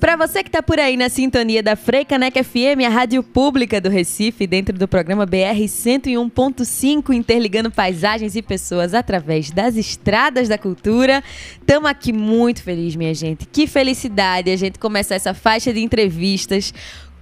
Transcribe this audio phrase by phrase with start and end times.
[0.00, 3.88] Para você que está por aí na sintonia da Freicaneca FM, a rádio pública do
[3.88, 11.22] Recife, dentro do programa BR 101.5, interligando paisagens e pessoas através das estradas da cultura.
[11.60, 13.46] Estamos aqui muito felizes, minha gente.
[13.46, 16.72] Que felicidade a gente começar essa faixa de entrevistas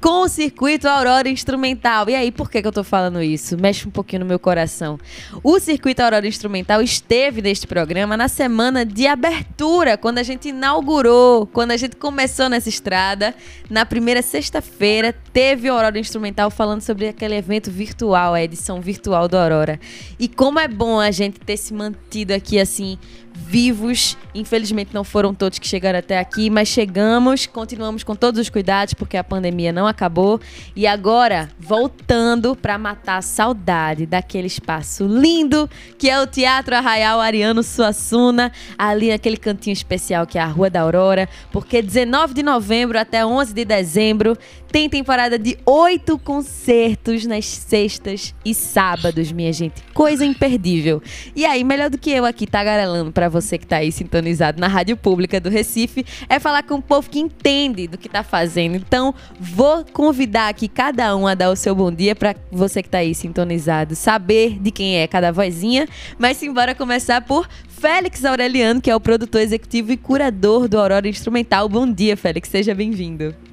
[0.07, 2.09] com o circuito Aurora Instrumental.
[2.09, 3.59] E aí, por que, que eu tô falando isso?
[3.59, 5.01] Mexe um pouquinho no meu coração.
[5.43, 11.49] O circuito Aurora Instrumental esteve neste programa na semana de abertura, quando a gente inaugurou,
[11.49, 13.35] quando a gente começou nessa estrada.
[13.69, 19.27] Na primeira sexta-feira, teve o Aurora Instrumental falando sobre aquele evento virtual, a edição virtual
[19.27, 19.81] do Aurora.
[20.21, 22.97] E como é bom a gente ter se mantido aqui assim
[23.37, 24.17] vivos.
[24.35, 28.95] Infelizmente não foram todos que chegaram até aqui, mas chegamos, continuamos com todos os cuidados
[28.95, 30.41] porque a pandemia não acabou.
[30.75, 35.69] E agora voltando para matar a saudade daquele espaço lindo
[35.99, 40.71] que é o Teatro Arraial Ariano Suassuna, ali naquele cantinho especial que é a Rua
[40.71, 44.37] da Aurora, porque 19 de novembro até 11 de dezembro
[44.77, 49.83] tem temporada de oito concertos nas sextas e sábados, minha gente.
[49.95, 51.03] Coisa imperdível.
[51.35, 54.69] E aí, melhor do que eu aqui tagarelando para você que tá aí sintonizado na
[54.69, 58.77] rádio pública do Recife, é falar com o povo que entende do que tá fazendo.
[58.77, 62.91] Então, vou convidar aqui cada um a dar o seu bom dia para você que
[62.91, 65.89] tá aí sintonizado, saber de quem é cada vozinha.
[66.19, 71.09] Mas simbora começar por Félix Aureliano, que é o produtor executivo e curador do Aurora
[71.09, 71.67] Instrumental.
[71.67, 73.46] Bom dia, Félix, seja bem-vindo.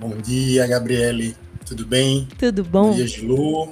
[0.00, 1.36] Bom dia, Gabriele.
[1.66, 2.26] Tudo bem?
[2.38, 2.88] Tudo bom?
[2.88, 3.68] Bom dia, Gilu.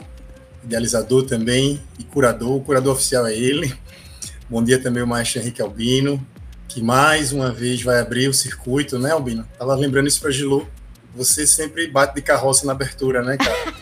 [0.62, 2.56] Idealizador também e curador.
[2.56, 3.74] O curador oficial é ele.
[4.46, 6.22] Bom dia também o maestro Henrique Albino,
[6.68, 9.48] que mais uma vez vai abrir o circuito, né, Albino?
[9.58, 10.68] Tava lembrando isso para Gilu.
[11.16, 13.74] Você sempre bate de carroça na abertura, né, cara?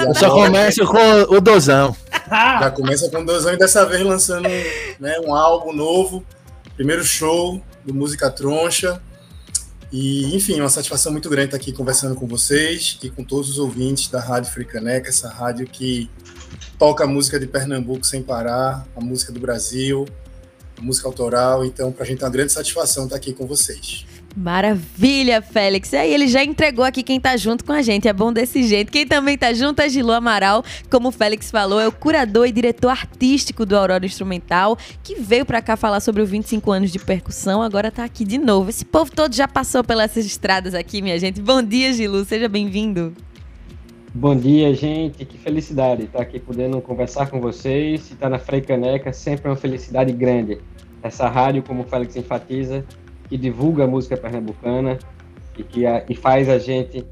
[0.02, 1.94] Eu só começo com o Dozão.
[2.26, 4.48] Já começa com o Dozão e dessa vez lançando
[4.98, 6.24] né, um álbum novo.
[6.74, 8.98] Primeiro show do Música Troncha.
[9.92, 13.58] E, enfim, uma satisfação muito grande estar aqui conversando com vocês e com todos os
[13.58, 16.10] ouvintes da Rádio Fricaneca, essa rádio que
[16.78, 20.06] toca a música de Pernambuco sem parar, a música do Brasil,
[20.76, 21.64] a música autoral.
[21.64, 24.04] Então, para a gente é uma grande satisfação estar aqui com vocês.
[24.36, 25.94] Maravilha, Félix.
[25.94, 28.06] E aí, ele já entregou aqui quem tá junto com a gente.
[28.06, 28.92] É bom desse jeito.
[28.92, 32.52] Quem também tá junto é Gilu Amaral, como o Félix falou, é o curador e
[32.52, 36.98] diretor artístico do Aurora Instrumental, que veio para cá falar sobre os 25 anos de
[36.98, 38.68] percussão, agora tá aqui de novo.
[38.68, 41.40] Esse povo todo já passou pelas estradas aqui, minha gente.
[41.40, 42.22] Bom dia, Gilu.
[42.26, 43.14] Seja bem-vindo.
[44.14, 45.24] Bom dia, gente.
[45.24, 48.02] Que felicidade estar aqui podendo conversar com vocês.
[48.02, 50.58] Estar tá na Freicaneca sempre é uma felicidade grande.
[51.02, 52.84] Essa rádio, como o Félix enfatiza,
[53.28, 54.98] que divulga a música pernambucana
[55.56, 57.04] e que a, e faz a gente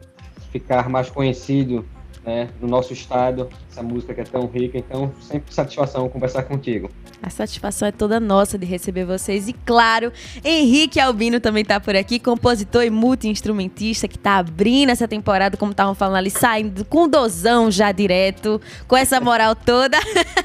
[0.50, 1.84] ficar mais conhecido
[2.24, 4.78] né, no nosso estado, essa música que é tão rica.
[4.78, 6.90] Então, sempre satisfação conversar contigo.
[7.22, 9.48] A satisfação é toda nossa de receber vocês.
[9.48, 10.12] E claro,
[10.44, 15.70] Henrique Albino também está por aqui, compositor e multi-instrumentista que está abrindo essa temporada, como
[15.70, 19.98] estavam falando ali, saindo com dozão já direto, com essa moral toda,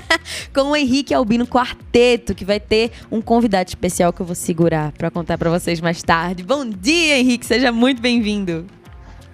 [0.53, 4.91] com o Henrique Albino Quarteto, que vai ter um convidado especial que eu vou segurar
[4.93, 6.43] para contar para vocês mais tarde.
[6.43, 8.65] Bom dia, Henrique, seja muito bem-vindo.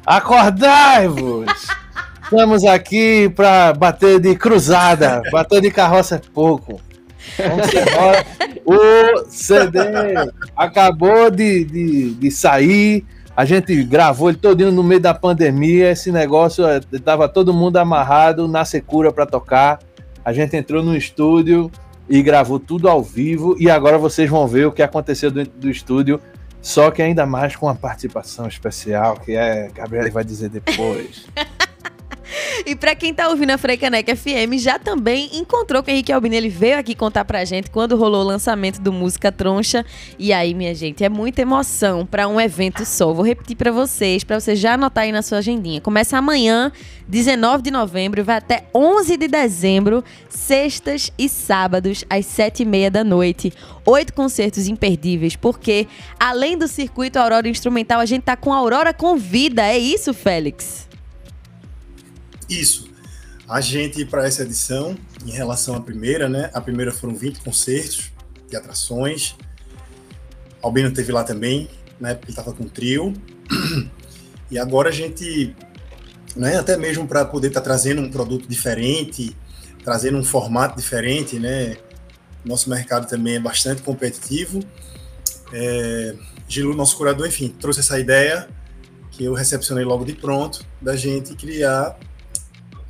[0.05, 1.84] Acordai-vos!
[2.25, 6.81] Estamos aqui para bater de cruzada, bater de carroça é pouco.
[7.37, 7.67] Vamos.
[8.65, 9.79] O CD
[10.55, 13.05] acabou de, de, de sair.
[13.37, 15.91] A gente gravou ele todinho no meio da pandemia.
[15.91, 19.79] Esse negócio estava todo mundo amarrado na secura para tocar.
[20.23, 21.71] A gente entrou no estúdio
[22.09, 23.55] e gravou tudo ao vivo.
[23.59, 26.19] E agora vocês vão ver o que aconteceu dentro do estúdio.
[26.59, 31.27] Só que ainda mais com uma participação especial, que é Gabriel vai dizer depois.
[32.65, 36.35] E para quem tá ouvindo a Freicaneca FM, já também encontrou com o Henrique Albini.
[36.35, 39.85] Ele veio aqui contar pra gente quando rolou o lançamento do Música Troncha.
[40.17, 43.11] E aí, minha gente, é muita emoção para um evento só.
[43.13, 45.81] Vou repetir para vocês, para você já anotar aí na sua agendinha.
[45.81, 46.71] Começa amanhã,
[47.07, 52.89] 19 de novembro, vai até 11 de dezembro, sextas e sábados, às sete e meia
[52.89, 53.53] da noite.
[53.85, 55.87] Oito concertos imperdíveis, porque
[56.19, 59.63] além do circuito Aurora Instrumental, a gente tá com a Aurora Convida.
[59.63, 60.87] É isso, Félix?
[62.49, 62.89] Isso.
[63.47, 66.49] A gente, para essa edição, em relação à primeira, né?
[66.53, 68.11] A primeira foram 20 concertos
[68.49, 69.35] de atrações.
[70.61, 71.69] Albino teve lá também,
[71.99, 72.15] né?
[72.15, 73.13] Porque ele estava com trio.
[74.51, 75.55] E agora a gente,
[76.35, 76.57] né?
[76.59, 79.35] Até mesmo para poder estar tá trazendo um produto diferente,
[79.83, 81.77] trazendo um formato diferente, né?
[82.45, 84.59] Nosso mercado também é bastante competitivo.
[85.51, 86.15] É,
[86.47, 88.47] Gilu, nosso curador, enfim, trouxe essa ideia
[89.11, 91.97] que eu recepcionei logo de pronto da gente criar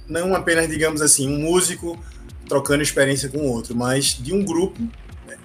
[0.07, 2.01] não apenas, digamos assim, um músico
[2.47, 4.79] trocando experiência com o outro, mas de um grupo,
[5.27, 5.37] né?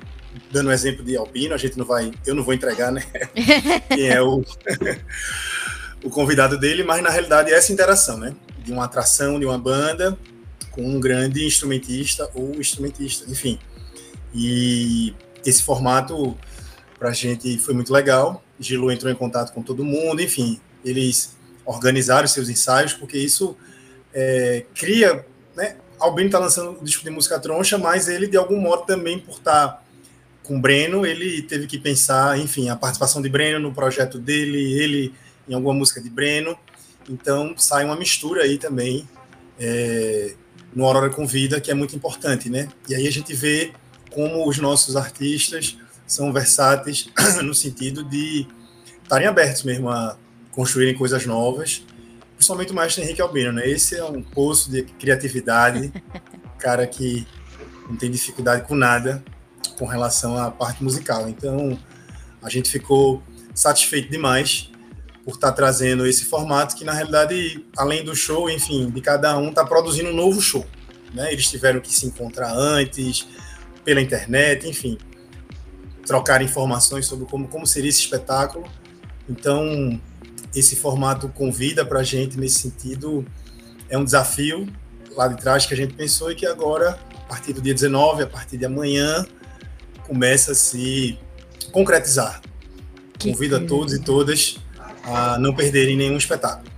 [0.53, 3.03] dando o um exemplo de Albino, a gente não vai, eu não vou entregar, né?
[3.89, 4.45] Quem é o,
[6.05, 8.35] o convidado dele, mas na realidade é essa interação, né?
[8.63, 10.19] De uma atração de uma banda
[10.71, 13.59] com um grande instrumentista ou instrumentista, enfim.
[14.35, 15.15] E
[15.45, 16.37] esse formato
[16.99, 18.45] para a gente foi muito legal.
[18.59, 21.35] Gilu entrou em contato com todo mundo, enfim, eles
[21.65, 23.57] organizaram seus ensaios, porque isso
[24.15, 25.25] é, cria,
[25.57, 25.77] né?
[25.99, 29.37] Albino está lançando o disco de música troncha, mas ele, de algum modo, também por
[29.37, 29.83] estar tá
[30.43, 35.15] com Breno, ele teve que pensar, enfim, a participação de Breno no projeto dele, ele
[35.49, 36.59] em alguma música de Breno.
[37.09, 39.09] Então, sai uma mistura aí também
[39.59, 40.35] é,
[40.75, 42.69] no Aurora com Vida, que é muito importante, né?
[42.89, 43.73] E aí a gente vê
[44.11, 45.77] como os nossos artistas
[46.07, 47.09] são versáteis
[47.43, 48.47] no sentido de
[49.03, 50.17] estarem abertos mesmo a
[50.51, 51.85] construírem coisas novas,
[52.41, 53.69] principalmente o Maestro Henrique Albino, né?
[53.69, 55.93] Esse é um poço de criatividade,
[56.59, 57.27] cara que
[57.87, 59.23] não tem dificuldade com nada
[59.79, 61.29] com relação à parte musical.
[61.29, 61.79] Então,
[62.43, 63.23] a gente ficou
[63.55, 64.71] satisfeito demais
[65.23, 69.51] por estar trazendo esse formato que, na realidade, além do show, enfim, de cada um,
[69.51, 70.67] está produzindo um novo show.
[71.13, 71.35] Né?
[71.35, 73.29] Eles tiveram que se encontrar antes,
[73.85, 74.97] pela internet, enfim,
[76.07, 78.67] trocar informações sobre como, como seria esse espetáculo.
[79.29, 80.01] Então,
[80.55, 83.25] esse formato convida para a gente nesse sentido.
[83.89, 84.69] É um desafio
[85.17, 88.23] lá de trás que a gente pensou e que agora, a partir do dia 19,
[88.23, 89.27] a partir de amanhã,
[90.07, 91.19] começa a se
[91.73, 92.41] concretizar.
[93.19, 94.59] Que Convido a todos e todas
[95.05, 96.70] a não perderem nenhum espetáculo.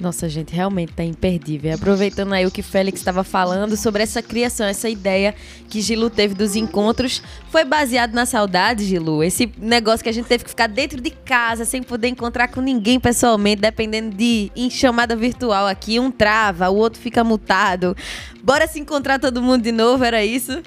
[0.00, 1.74] Nossa, gente, realmente tá imperdível.
[1.74, 5.34] Aproveitando aí o que Félix estava falando sobre essa criação, essa ideia
[5.68, 9.22] que Gilu teve dos encontros, foi baseado na saudade, Gilu.
[9.22, 12.62] Esse negócio que a gente teve que ficar dentro de casa, sem poder encontrar com
[12.62, 17.94] ninguém pessoalmente, dependendo de em chamada virtual aqui, um trava, o outro fica mutado.
[18.42, 20.62] Bora se encontrar todo mundo de novo, era isso?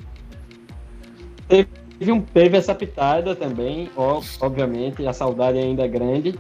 [1.48, 6.36] Teve, um, teve essa pitada também, ó, obviamente, a saudade ainda é grande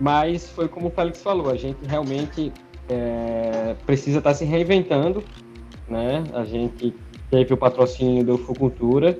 [0.00, 2.52] mas foi como o Félix falou, a gente realmente
[2.88, 5.22] é, precisa estar tá se reinventando,
[5.88, 6.24] né?
[6.32, 6.94] A gente
[7.30, 9.18] teve o patrocínio do Fucultura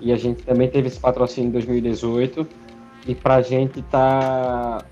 [0.00, 2.46] e a gente também teve esse patrocínio em 2018
[3.06, 4.84] e para a gente tá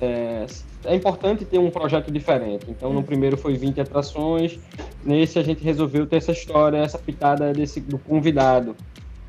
[0.00, 0.46] é,
[0.84, 2.66] é, importante ter um projeto diferente.
[2.68, 4.58] Então, no primeiro foi 20 atrações,
[5.04, 8.76] nesse a gente resolveu ter essa história, essa pitada desse do convidado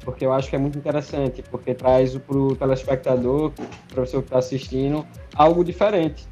[0.08, 3.52] porque eu acho que é muito interessante, porque traz para o telespectador,
[3.90, 5.06] para você que está assistindo,
[5.36, 6.26] algo diferente.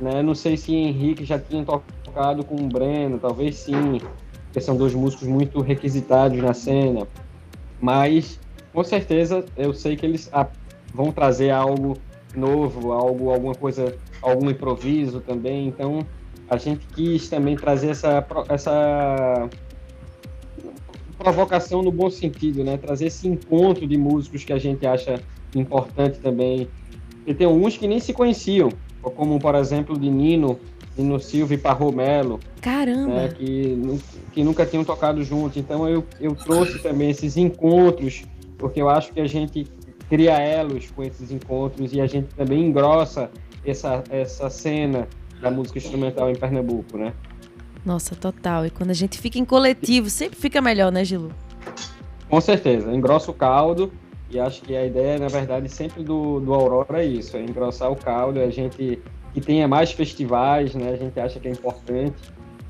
[0.00, 0.22] Né?
[0.22, 4.00] Não sei se Henrique já tinha tocado com o Breno, talvez sim,
[4.44, 7.08] porque são dois músicos muito requisitados na cena,
[7.80, 8.38] mas
[8.72, 10.30] com certeza eu sei que eles
[10.94, 11.96] vão trazer algo
[12.32, 13.92] novo, algo, alguma coisa,
[14.22, 15.66] algum improviso também.
[15.66, 16.06] Então
[16.48, 19.50] a gente quis também trazer essa, essa
[21.20, 22.78] provocação no bom sentido, né?
[22.78, 25.20] Trazer esse encontro de músicos que a gente acha
[25.54, 26.66] importante também.
[27.26, 28.70] E tem alguns que nem se conheciam,
[29.02, 30.58] como, por exemplo, de Nino,
[30.96, 32.40] Nino Silva e Parro Melo.
[32.62, 33.14] Caramba!
[33.14, 33.28] Né?
[33.28, 34.00] Que,
[34.32, 35.58] que nunca tinham tocado juntos.
[35.58, 38.24] Então eu, eu trouxe também esses encontros,
[38.56, 39.66] porque eu acho que a gente
[40.08, 43.30] cria elos com esses encontros e a gente também engrossa
[43.64, 45.06] essa, essa cena
[45.40, 47.12] da música instrumental em Pernambuco, né?
[47.84, 48.66] Nossa, total.
[48.66, 51.32] E quando a gente fica em coletivo, sempre fica melhor, né, Gilu?
[52.28, 52.92] Com certeza.
[52.92, 53.92] Engrossa o caldo.
[54.30, 57.90] E acho que a ideia, na verdade, sempre do, do Aurora é isso: é engrossar
[57.90, 58.38] o caldo.
[58.38, 59.00] É a gente
[59.32, 60.90] que tenha mais festivais, né?
[60.90, 62.14] A gente acha que é importante.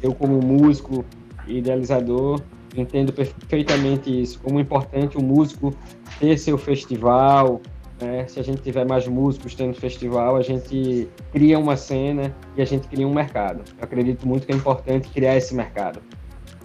[0.02, 1.05] Eu, como músico
[1.47, 2.40] e idealizador,
[2.75, 4.40] entendo perfeitamente isso.
[4.40, 5.75] Como é importante o músico
[6.19, 7.61] ter seu festival,
[8.00, 8.26] né?
[8.28, 12.64] Se a gente tiver mais músicos tendo festival, a gente cria uma cena e a
[12.64, 13.62] gente cria um mercado.
[13.78, 16.00] Eu acredito muito que é importante criar esse mercado.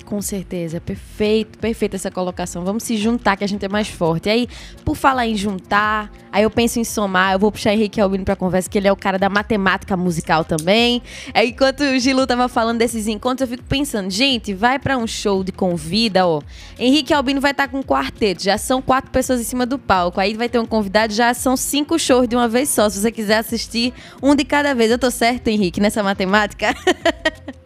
[0.05, 2.63] Com certeza, perfeito, perfeita essa colocação.
[2.63, 4.27] Vamos se juntar que a gente é mais forte.
[4.27, 4.47] E aí,
[4.83, 8.35] por falar em juntar, aí eu penso em somar, eu vou puxar Henrique Albino pra
[8.35, 11.01] conversa, que ele é o cara da matemática musical também.
[11.33, 15.07] Aí, enquanto o Gilu tava falando desses encontros, eu fico pensando, gente, vai para um
[15.07, 16.39] show de convida, ó.
[16.77, 19.79] Henrique Albino vai estar tá com um quarteto, já são quatro pessoas em cima do
[19.79, 20.19] palco.
[20.19, 22.87] Aí vai ter um convidado, já são cinco shows de uma vez só.
[22.89, 24.91] Se você quiser assistir um de cada vez.
[24.91, 26.75] Eu tô certo, Henrique, nessa matemática?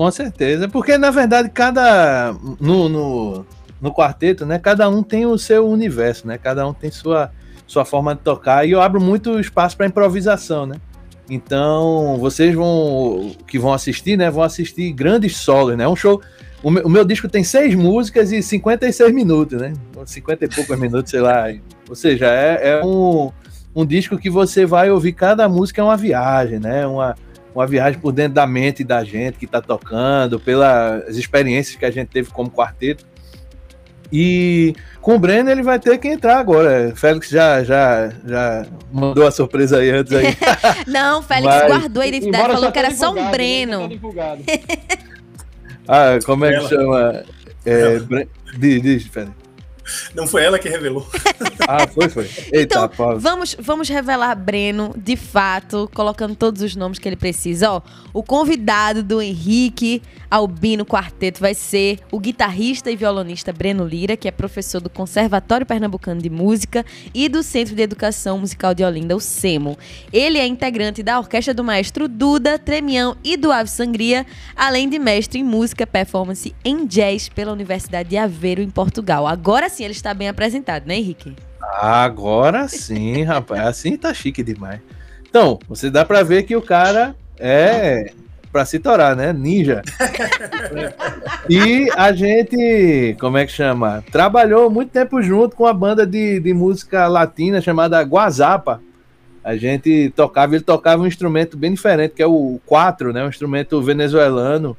[0.00, 3.46] Com certeza, porque na verdade cada no, no,
[3.78, 6.38] no, quarteto, né, cada um tem o seu universo, né?
[6.38, 7.30] Cada um tem sua
[7.66, 10.76] sua forma de tocar e eu abro muito espaço para improvisação, né?
[11.28, 15.86] Então, vocês vão que vão assistir, né, vão assistir grandes solos, né?
[15.86, 16.22] Um show
[16.62, 19.74] o meu, o meu, disco tem seis músicas e 56 minutos, né?
[20.06, 21.44] 50 e poucos minutos, sei lá.
[21.86, 23.30] Ou seja, é, é um,
[23.76, 26.86] um disco que você vai ouvir cada música é uma viagem, né?
[26.86, 27.14] Uma,
[27.54, 31.90] uma viagem por dentro da mente da gente que está tocando, pelas experiências que a
[31.90, 33.04] gente teve como quarteto.
[34.12, 36.92] E com o Breno ele vai ter que entrar agora.
[36.96, 40.36] Félix já, já, já mandou a surpresa aí antes aí.
[40.86, 41.66] Não, Félix Mas...
[41.68, 43.30] guardou a identidade, falou que era só um?
[43.30, 43.88] Breno.
[45.86, 47.22] ah, como é que chama?
[47.64, 48.28] É, Bre...
[48.58, 49.39] Diz, diz, Félix.
[50.14, 51.06] Não foi ela que revelou.
[51.68, 52.28] ah, foi, foi.
[52.52, 57.70] Eita, então, vamos, vamos revelar Breno, de fato, colocando todos os nomes que ele precisa.
[57.70, 57.82] Ó,
[58.12, 64.28] o convidado do Henrique Albino Quarteto vai ser o guitarrista e violonista Breno Lira, que
[64.28, 69.16] é professor do Conservatório Pernambucano de Música e do Centro de Educação Musical de Olinda,
[69.16, 69.76] o SEMO.
[70.12, 74.98] Ele é integrante da orquestra do maestro Duda, Tremião e do Ave Sangria, além de
[74.98, 79.26] mestre em música performance em jazz pela Universidade de Aveiro, em Portugal.
[79.26, 81.34] Agora sim ele está bem apresentado, né, Henrique?
[81.60, 83.60] Agora sim, rapaz.
[83.66, 84.80] Assim tá chique demais.
[85.28, 88.12] Então, você dá para ver que o cara é
[88.52, 89.32] para se torar, né?
[89.32, 89.82] Ninja.
[91.48, 94.02] e a gente, como é que chama?
[94.10, 98.80] Trabalhou muito tempo junto com a banda de, de música latina chamada Guazapa.
[99.42, 103.24] A gente tocava, ele tocava um instrumento bem diferente, que é o quatro, né?
[103.24, 104.76] Um instrumento venezuelano,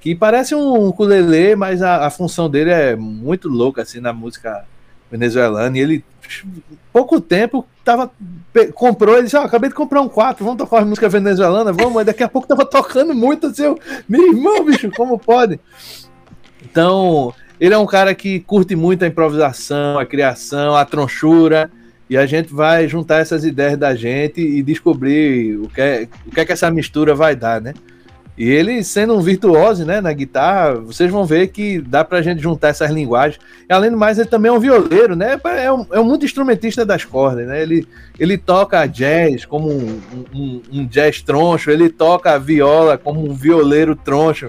[0.00, 4.64] que parece um ukulele, mas a, a função dele é muito louca, assim, na música
[5.10, 5.76] venezuelana.
[5.76, 6.04] E ele
[6.92, 8.10] pouco tempo tava
[8.74, 12.06] comprou, ele disse, ah, acabei de comprar um 4, vamos tocar música venezuelana, vamos, mas
[12.06, 13.78] daqui a pouco tava tocando muito assim, eu,
[14.08, 15.58] meu irmão, bicho, como pode?
[16.62, 21.70] Então, ele é um cara que curte muito a improvisação, a criação, a tronchura,
[22.08, 26.30] e a gente vai juntar essas ideias da gente e descobrir o que é, o
[26.30, 27.72] que, é que essa mistura vai dar, né?
[28.40, 32.40] E ele, sendo um virtuoso né, na guitarra, vocês vão ver que dá pra gente
[32.40, 33.38] juntar essas linguagens.
[33.68, 35.38] E, além do mais, ele também é um violeiro, né?
[35.44, 37.60] É um, é um muito instrumentista das cordas, né?
[37.60, 37.86] Ele,
[38.18, 40.00] ele toca jazz como um,
[40.32, 44.48] um, um jazz troncho, ele toca viola como um violeiro troncho,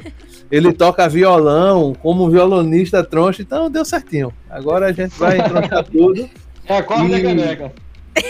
[0.49, 4.31] ele toca violão como um violonista troncho, então deu certinho.
[4.49, 6.29] Agora a gente vai tronchar tudo.
[6.65, 7.21] É corda e...
[7.21, 7.73] caneca.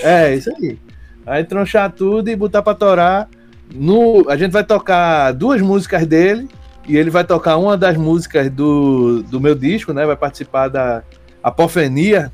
[0.02, 0.80] É, isso aí.
[1.24, 3.30] Vai tronchar tudo e botar pra torar.
[3.74, 6.48] No, a gente vai tocar duas músicas dele
[6.88, 10.06] e ele vai tocar uma das músicas do, do meu disco, né?
[10.06, 11.04] Vai participar da
[11.42, 12.32] Apofenia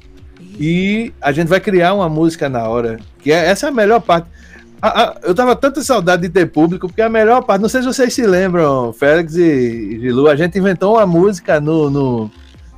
[0.60, 3.00] e a gente vai criar uma música na hora.
[3.20, 4.28] Que é, essa é a melhor parte.
[5.24, 8.14] Eu tava tanta saudade de ter público, porque a melhor parte, não sei se vocês
[8.14, 12.32] se lembram, Félix e, e Lu, a gente inventou uma música no, no,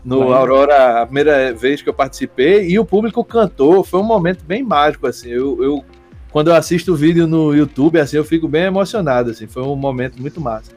[0.03, 3.83] no Aurora, a primeira vez que eu participei, e o público cantou.
[3.83, 5.29] Foi um momento bem mágico, assim.
[5.29, 5.85] Eu, eu
[6.31, 9.75] quando eu assisto o vídeo no YouTube, assim, eu fico bem emocionado, assim, foi um
[9.75, 10.71] momento muito massa.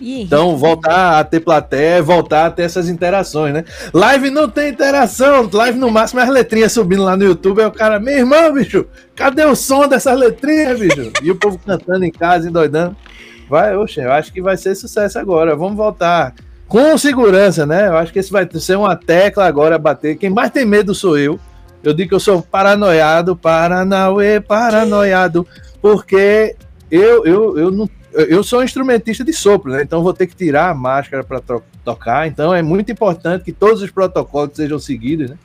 [0.00, 3.64] Então, voltar a ter plateia, voltar a ter essas interações, né?
[3.92, 7.66] Live não tem interação, live no máximo é as letrinhas subindo lá no YouTube, aí
[7.66, 11.10] o cara, meu irmão, bicho, cadê o som dessas letrinhas, bicho?
[11.20, 12.96] E o povo cantando em casa, endoidando.
[13.48, 16.34] Vai, oxe, eu acho que vai ser sucesso agora, vamos voltar
[16.68, 17.88] com segurança, né?
[17.88, 20.16] Eu acho que esse vai ser uma tecla agora a bater.
[20.16, 21.40] Quem mais tem medo sou eu.
[21.82, 25.46] Eu digo que eu sou paranoiado, paranauê, paranoiado,
[25.80, 26.56] porque
[26.90, 29.82] eu, eu, eu, não, eu sou um instrumentista de sopro, né?
[29.82, 31.40] Então vou ter que tirar a máscara para
[31.84, 32.26] tocar.
[32.26, 35.36] Então é muito importante que todos os protocolos sejam seguidos, né?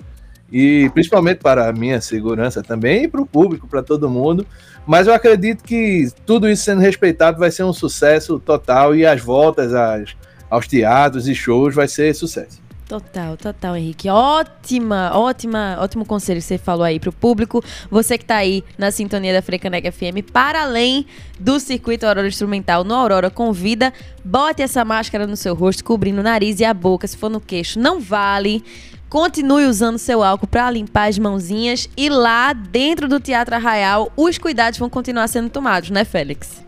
[0.52, 4.46] E principalmente para a minha segurança também e para o público, para todo mundo.
[4.86, 9.22] Mas eu acredito que tudo isso sendo respeitado vai ser um sucesso total e as
[9.22, 10.16] voltas às,
[10.50, 12.63] aos teatros e shows vai ser sucesso.
[12.88, 14.10] Total, total, Henrique.
[14.10, 17.64] Ótima, ótima, ótimo conselho que você falou aí pro público.
[17.90, 21.06] Você que tá aí na sintonia da Frecanec FM, para além
[21.40, 26.24] do circuito Aurora Instrumental no Aurora Convida, bote essa máscara no seu rosto, cobrindo o
[26.24, 28.64] nariz e a boca, se for no queixo, não vale.
[29.10, 34.38] Continue usando seu álcool para limpar as mãozinhas e lá dentro do Teatro Arraial, os
[34.38, 36.64] cuidados vão continuar sendo tomados, né, Félix?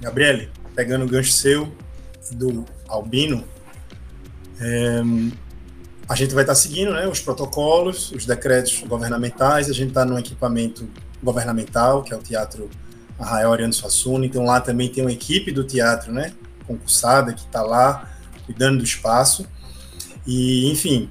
[0.00, 1.72] Gabriele, pegando o gancho seu
[2.32, 3.44] do Albino,
[4.60, 5.02] é,
[6.08, 10.18] a gente vai estar seguindo né, os protocolos, os decretos governamentais, a gente está no
[10.18, 10.88] equipamento
[11.22, 12.68] governamental, que é o Teatro
[13.18, 16.32] Arraial Ariano Suassuna, então lá também tem uma equipe do teatro, né,
[16.66, 18.10] concursada, que está lá
[18.44, 19.46] cuidando do espaço,
[20.26, 21.08] e enfim,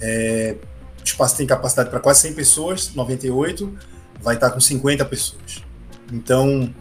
[0.00, 0.56] é,
[1.00, 3.76] o espaço tem capacidade para quase 100 pessoas, 98,
[4.20, 5.62] vai estar com 50 pessoas.
[6.12, 6.72] Então,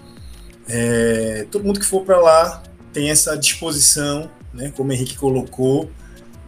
[0.68, 5.90] é, todo mundo que for para lá tem essa disposição, né, como o Henrique colocou,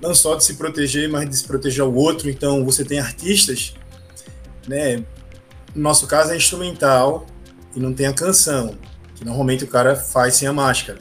[0.02, 2.30] não só de se proteger, mas de se proteger ao outro.
[2.30, 3.74] Então, você tem artistas,
[4.68, 4.98] né?
[5.76, 7.26] No nosso caso é instrumental
[7.76, 8.78] e não tem a canção,
[9.16, 11.00] que normalmente o cara faz sem a máscara.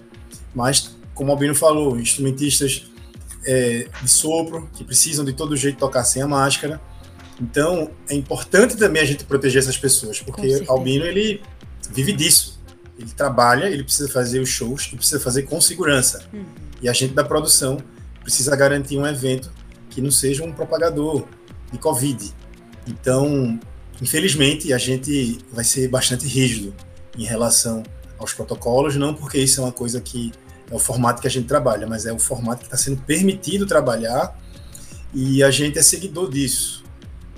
[0.54, 2.90] Mas, como o Albino falou, instrumentistas
[3.44, 6.80] é, de sopro, que precisam de todo jeito tocar sem a máscara.
[7.40, 11.42] Então, é importante também a gente proteger essas pessoas, porque Albino, ele
[11.90, 12.58] vive disso.
[12.98, 16.24] ele trabalha, ele precisa fazer os shows e precisa fazer com segurança.
[16.32, 16.44] Uhum.
[16.80, 17.78] E a gente da produção
[18.26, 19.52] precisa garantir um evento
[19.88, 21.24] que não seja um propagador
[21.70, 22.34] de Covid.
[22.84, 23.56] Então,
[24.02, 26.74] infelizmente, a gente vai ser bastante rígido
[27.16, 27.84] em relação
[28.18, 30.32] aos protocolos, não porque isso é uma coisa que
[30.68, 33.64] é o formato que a gente trabalha, mas é o formato que está sendo permitido
[33.64, 34.36] trabalhar
[35.14, 36.82] e a gente é seguidor disso.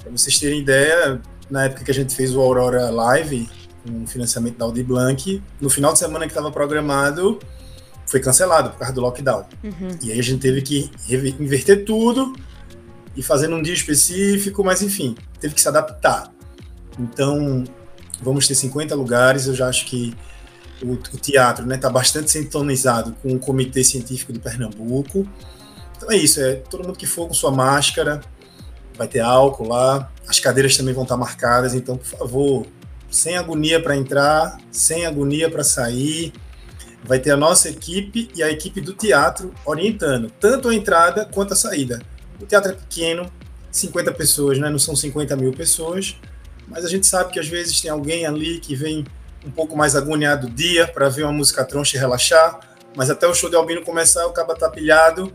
[0.00, 3.46] Para vocês terem ideia, na época que a gente fez o Aurora Live,
[3.86, 7.38] com financiamento da Audi Blanc, no final de semana que estava programado,
[8.08, 9.44] foi cancelado por causa do lockdown.
[9.62, 9.98] Uhum.
[10.02, 10.90] E aí a gente teve que
[11.38, 12.34] inverter tudo
[13.14, 16.32] e fazer num dia específico, mas enfim, teve que se adaptar.
[16.98, 17.64] Então,
[18.22, 20.16] vamos ter 50 lugares, eu já acho que
[20.82, 25.28] o, o teatro está né, tá bastante sintonizado com o Comitê Científico de Pernambuco.
[25.96, 28.22] Então é isso, é todo mundo que for com sua máscara,
[28.96, 32.66] vai ter álcool lá, as cadeiras também vão estar marcadas, então, por favor,
[33.10, 36.32] sem agonia para entrar, sem agonia para sair.
[37.08, 41.54] Vai ter a nossa equipe e a equipe do teatro orientando tanto a entrada quanto
[41.54, 42.02] a saída.
[42.38, 43.32] O teatro é pequeno,
[43.72, 44.68] 50 pessoas, né?
[44.68, 46.16] não são 50 mil pessoas,
[46.66, 49.06] mas a gente sabe que às vezes tem alguém ali que vem
[49.46, 52.60] um pouco mais agoniado do dia para ver uma música troncha e relaxar,
[52.94, 55.32] mas até o show de Albino começar, o cabo tá pilhado.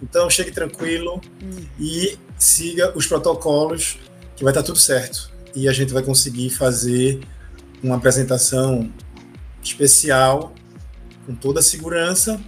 [0.00, 1.66] Então chegue tranquilo hum.
[1.78, 3.98] e siga os protocolos,
[4.36, 5.28] que vai estar tá tudo certo.
[5.56, 7.20] E a gente vai conseguir fazer
[7.82, 8.90] uma apresentação
[9.62, 10.54] especial,
[11.30, 12.40] com toda a segurança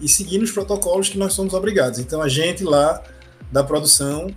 [0.00, 1.98] e seguindo os protocolos que nós somos obrigados.
[1.98, 3.02] Então a gente lá
[3.50, 4.28] da produção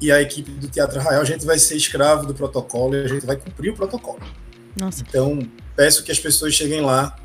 [0.00, 3.08] e a equipe do Teatro Arraial, a gente vai ser escravo do protocolo e a
[3.08, 4.20] gente vai cumprir o protocolo.
[4.78, 5.04] Nossa.
[5.06, 5.40] Então,
[5.76, 7.16] peço que as pessoas cheguem lá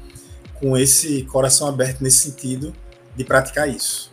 [0.55, 2.73] com esse coração aberto nesse sentido
[3.15, 4.11] de praticar isso.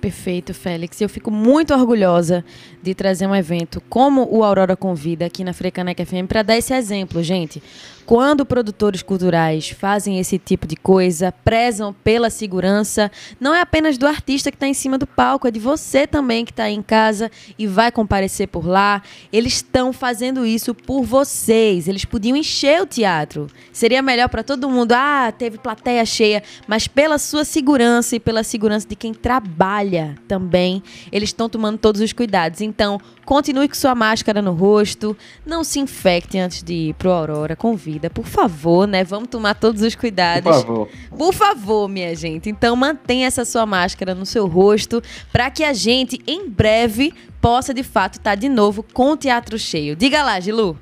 [0.00, 1.00] Perfeito, Félix.
[1.00, 2.44] Eu fico muito orgulhosa
[2.82, 6.74] de trazer um evento como o Aurora Convida aqui na Frecaneca FM para dar esse
[6.74, 7.62] exemplo, gente.
[8.04, 13.10] Quando produtores culturais fazem esse tipo de coisa, prezam pela segurança,
[13.40, 16.44] não é apenas do artista que está em cima do palco, é de você também
[16.44, 19.02] que está em casa e vai comparecer por lá.
[19.32, 21.86] Eles estão fazendo isso por vocês.
[21.86, 23.46] Eles podiam encher o teatro.
[23.72, 24.92] Seria melhor para todo mundo.
[24.92, 30.82] Ah, teve plateia cheia, mas pela sua segurança e pela segurança de quem trabalha também,
[31.12, 32.60] eles estão tomando todos os cuidados.
[32.72, 37.54] Então, continue com sua máscara no rosto, não se infecte antes de ir pro Aurora.
[37.54, 38.10] Convide vida.
[38.10, 39.04] Por favor, né?
[39.04, 40.44] Vamos tomar todos os cuidados.
[40.44, 40.88] Por favor.
[41.16, 42.48] Por favor, minha gente.
[42.48, 47.74] Então mantenha essa sua máscara no seu rosto para que a gente, em breve, possa
[47.74, 49.94] de fato estar tá de novo com o teatro cheio.
[49.94, 50.76] Diga lá, Gilu.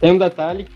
[0.00, 0.68] Tem um detalhe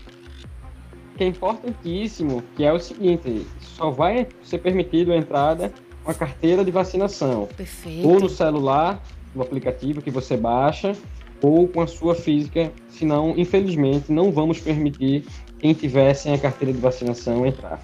[1.15, 5.71] que é importantíssimo, que é o seguinte: só vai ser permitido a entrada
[6.03, 7.47] com a carteira de vacinação.
[7.55, 8.07] Perfeito.
[8.07, 9.01] Ou no celular,
[9.35, 10.93] no aplicativo que você baixa,
[11.41, 15.25] ou com a sua física, senão, infelizmente, não vamos permitir
[15.59, 17.81] quem tiver sem a carteira de vacinação entrar.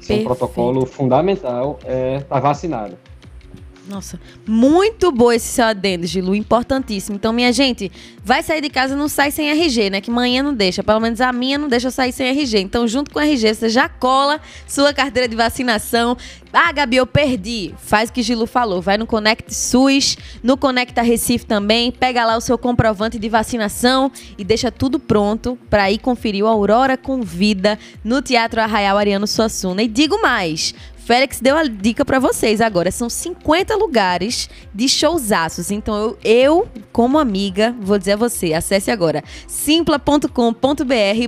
[0.00, 2.96] Isso é um protocolo fundamental, é estar tá vacinado.
[3.86, 7.16] Nossa, muito bom esse seu adendo, Gilu, importantíssimo.
[7.16, 7.92] Então, minha gente,
[8.24, 10.00] vai sair de casa não sai sem RG, né?
[10.00, 12.60] Que manhã não deixa, pelo menos a minha não deixa eu sair sem RG.
[12.60, 16.16] Então, junto com o RG, você já cola sua carteira de vacinação.
[16.50, 17.74] Ah, Gabi, eu perdi.
[17.76, 22.36] Faz o que Gilu falou, vai no Conect SUS, no Conecta Recife também, pega lá
[22.36, 27.20] o seu comprovante de vacinação e deixa tudo pronto para ir conferir o Aurora com
[27.20, 29.82] Vida no Teatro Arraial Ariano Suassuna.
[29.82, 32.90] E digo mais, Félix deu a dica para vocês agora.
[32.90, 35.70] São 50 lugares de showzaços.
[35.70, 40.28] Então eu, eu, como amiga, vou dizer a você, acesse agora simpla.com.br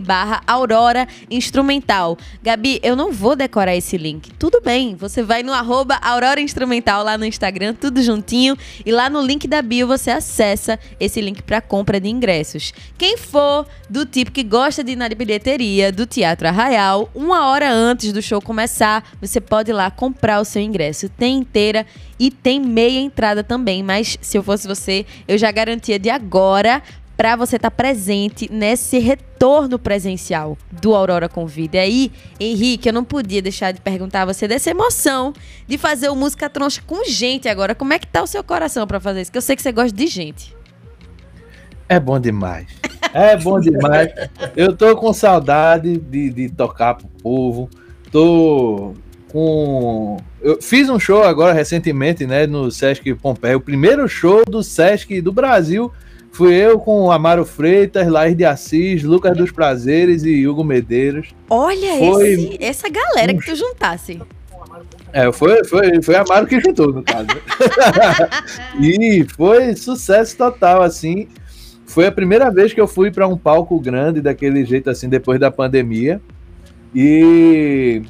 [0.00, 2.16] barra Aurora Instrumental.
[2.42, 4.32] Gabi, eu não vou decorar esse link.
[4.38, 8.56] Tudo bem, você vai no arroba Aurora Instrumental lá no Instagram, tudo juntinho.
[8.84, 12.72] E lá no link da bio você acessa esse link para compra de ingressos.
[12.96, 17.70] Quem for do tipo que gosta de ir na bilheteria do Teatro Arraial, uma hora
[17.70, 21.08] antes do show começar, você pode pode ir lá comprar o seu ingresso.
[21.08, 21.84] Tem inteira
[22.18, 26.82] e tem meia entrada também, mas se eu fosse você, eu já garantia de agora
[27.16, 31.78] para você estar tá presente nesse retorno presencial do Aurora Convida.
[31.78, 35.32] E aí, Henrique, eu não podia deixar de perguntar a você dessa emoção
[35.66, 37.74] de fazer o Música Troncha com gente agora.
[37.74, 39.32] Como é que tá o seu coração para fazer isso?
[39.32, 40.54] Que eu sei que você gosta de gente.
[41.88, 42.66] É bom demais.
[43.14, 44.12] É bom demais.
[44.54, 47.70] Eu tô com saudade de, de tocar pro povo.
[48.10, 48.94] Tô
[49.36, 50.16] com.
[50.40, 55.20] Eu fiz um show agora recentemente, né, no Sesc Pompeia, o primeiro show do Sesc
[55.20, 55.92] do Brasil.
[56.32, 61.34] Fui eu com Amaro Freitas, Laís de Assis, Lucas dos Prazeres e Hugo Medeiros.
[61.50, 62.32] Olha, foi...
[62.32, 64.20] esse, essa galera que tu juntasse.
[65.12, 67.28] É, foi, foi, foi Amaro que juntou, no caso.
[68.80, 71.28] e foi sucesso total, assim.
[71.86, 75.40] Foi a primeira vez que eu fui para um palco grande daquele jeito, assim, depois
[75.40, 76.20] da pandemia.
[76.94, 78.02] E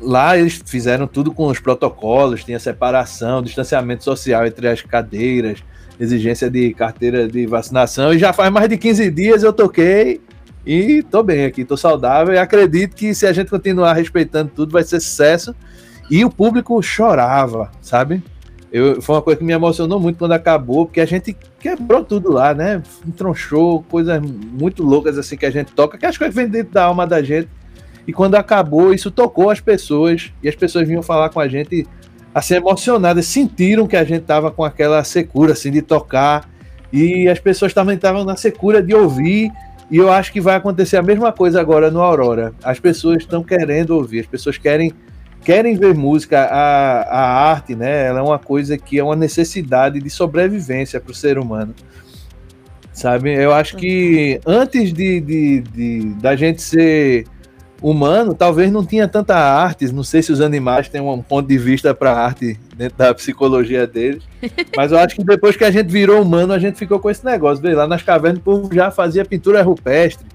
[0.00, 5.62] lá eles fizeram tudo com os protocolos, tinha separação, distanciamento social entre as cadeiras,
[5.98, 10.20] exigência de carteira de vacinação, e já faz mais de 15 dias eu toquei
[10.66, 14.72] e tô bem aqui, tô saudável e acredito que se a gente continuar respeitando tudo
[14.72, 15.54] vai ser sucesso.
[16.10, 18.22] E o público chorava, sabe?
[18.70, 22.30] Eu, foi uma coisa que me emocionou muito quando acabou, porque a gente quebrou tudo
[22.30, 22.82] lá, né?
[23.06, 26.84] Entronchou coisas muito loucas assim que a gente toca, que as coisas vêm dentro da
[26.84, 27.48] alma da gente.
[28.06, 31.86] E quando acabou, isso tocou as pessoas, e as pessoas vinham falar com a gente
[32.34, 36.48] assim, emocionadas, sentiram que a gente tava com aquela secura, assim, de tocar,
[36.92, 39.52] e as pessoas também estavam na secura de ouvir,
[39.90, 42.52] e eu acho que vai acontecer a mesma coisa agora no Aurora.
[42.62, 44.92] As pessoas estão querendo ouvir, as pessoas querem
[45.44, 48.06] querem ver música, a, a arte, né?
[48.06, 51.74] Ela é uma coisa que é uma necessidade de sobrevivência para o ser humano.
[52.92, 53.34] Sabe?
[53.34, 57.26] Eu acho que antes de, de, de, da gente ser
[57.84, 59.92] humano, talvez não tinha tanta arte.
[59.92, 63.86] Não sei se os animais têm um ponto de vista para arte dentro da psicologia
[63.86, 64.22] deles.
[64.74, 67.22] Mas eu acho que depois que a gente virou humano, a gente ficou com esse
[67.22, 67.62] negócio.
[67.62, 70.26] Vê, lá nas cavernas o povo já fazia pintura rupestre.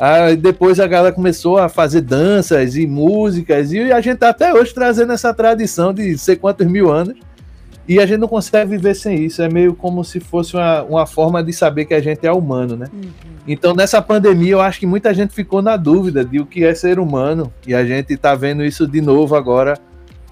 [0.00, 4.52] Aí depois a galera começou a fazer danças e músicas, e a gente tá até
[4.52, 7.16] hoje trazendo essa tradição de sei quantos mil anos,
[7.88, 9.40] e a gente não consegue viver sem isso.
[9.40, 12.76] É meio como se fosse uma, uma forma de saber que a gente é humano,
[12.76, 12.86] né?
[12.92, 13.10] Uhum.
[13.46, 16.74] Então, nessa pandemia, eu acho que muita gente ficou na dúvida de o que é
[16.74, 19.74] ser humano, e a gente tá vendo isso de novo agora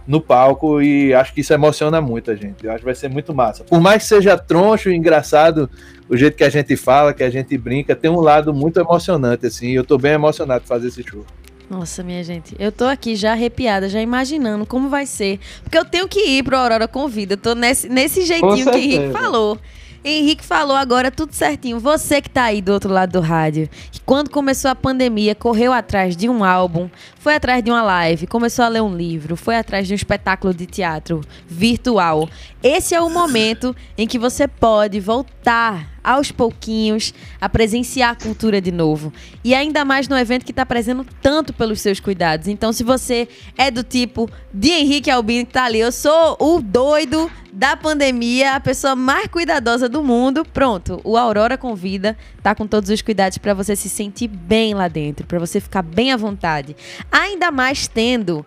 [0.07, 2.65] no palco e acho que isso emociona muito a gente.
[2.65, 3.65] Eu acho que vai ser muito massa.
[3.65, 5.69] Por mais que seja troncho e engraçado
[6.09, 9.47] o jeito que a gente fala, que a gente brinca, tem um lado muito emocionante
[9.47, 9.71] assim.
[9.71, 11.25] Eu tô bem emocionado de fazer esse show.
[11.69, 15.41] Nossa, minha gente, eu tô aqui já arrepiada, já imaginando como vai ser.
[15.63, 17.35] Porque eu tenho que ir pro Aurora Convida.
[17.35, 19.59] Eu tô nesse, nesse jeitinho que Henrique falou.
[20.05, 21.81] Henrique falou agora tudo certinho.
[21.81, 25.73] Você que tá aí do outro lado do rádio, que quando começou a pandemia, correu
[25.73, 29.57] atrás de um álbum, foi atrás de uma live, começou a ler um livro, foi
[29.57, 32.29] atrás de um espetáculo de teatro virtual.
[32.63, 38.61] Esse é o momento em que você pode voltar aos pouquinhos a presenciar a cultura
[38.61, 39.13] de novo.
[39.43, 42.47] E ainda mais no evento que está prezando tanto pelos seus cuidados.
[42.47, 46.63] Então, se você é do tipo de Henrique Albino que tá ali, eu sou o
[46.63, 51.01] doido da pandemia, a pessoa mais cuidadosa do mundo, pronto.
[51.03, 55.27] O Aurora Convida tá com todos os cuidados para você se sentir bem lá dentro,
[55.27, 56.77] para você ficar bem à vontade.
[57.11, 58.47] Ainda mais tendo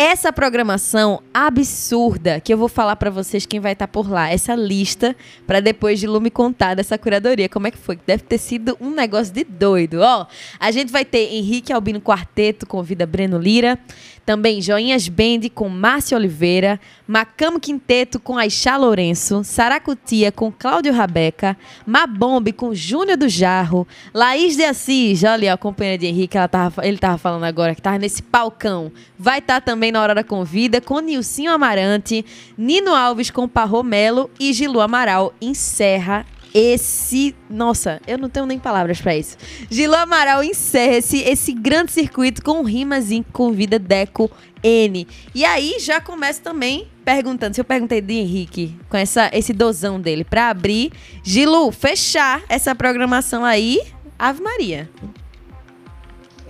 [0.00, 4.30] essa programação absurda que eu vou falar para vocês quem vai estar tá por lá,
[4.30, 5.14] essa lista
[5.46, 7.98] para depois de Lu me contar dessa curadoria, como é que foi?
[8.06, 10.26] Deve ter sido um negócio de doido, ó.
[10.58, 13.78] A gente vai ter Henrique Albino Quarteto convida Breno Lira,
[14.24, 21.56] também Joinhas Band com Márcia Oliveira, Macamo Quinteto com Aixá Lourenço, Saracutia com Cláudio Rabeca,
[21.84, 26.86] Mabombe com Júnior do Jarro, Laís de Assis, olha a companheira de Henrique, ela tava,
[26.86, 28.92] ele tava falando agora que tava nesse palcão.
[29.18, 32.24] Vai estar tá também na hora da convida com Nilcinho Amarante,
[32.56, 37.34] Nino Alves com Parro Melo e Gilu Amaral encerra esse.
[37.48, 39.36] Nossa, eu não tenho nem palavras para isso.
[39.70, 44.30] Gilo Amaral encerra esse, esse grande circuito com rimas e convida Deco
[44.62, 45.06] N.
[45.34, 50.00] E aí já começa também perguntando, se eu perguntei de Henrique, com essa, esse dosão
[50.00, 53.80] dele, para abrir, Gilu, fechar essa programação aí,
[54.18, 54.88] Ave Maria.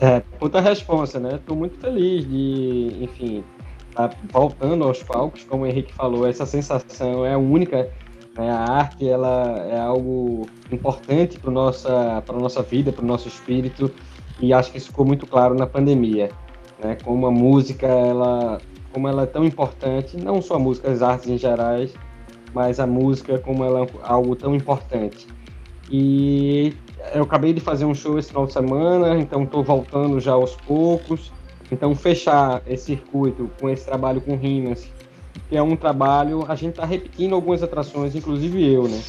[0.00, 1.38] É, puta resposta, né?
[1.44, 3.44] Tô muito feliz de, enfim,
[3.94, 7.90] tá voltando aos palcos, como o Henrique falou, essa sensação é única
[8.36, 8.50] né?
[8.50, 13.90] A arte ela é algo importante para nossa para nossa vida, para o nosso espírito
[14.40, 16.30] e acho que isso ficou muito claro na pandemia,
[16.82, 16.96] né?
[17.04, 18.58] Como a música ela
[18.92, 21.94] como ela é tão importante, não só a música, as artes em gerais,
[22.52, 25.28] mas a música como ela é algo tão importante.
[25.90, 26.74] E
[27.14, 30.54] eu acabei de fazer um show esse final de semana, então estou voltando já aos
[30.56, 31.32] poucos.
[31.72, 34.88] Então fechar esse circuito com esse trabalho com rimas
[35.48, 39.00] que é um trabalho, a gente está repetindo algumas atrações, inclusive eu, né?